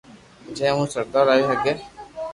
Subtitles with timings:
[0.55, 1.73] جي مون سودارو آوي ھگي